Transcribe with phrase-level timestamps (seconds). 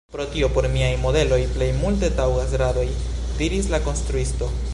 [0.13, 2.87] Pro tio por miaj modeloj plej multe taŭgas radoj,
[3.45, 4.55] diris la konstruisto.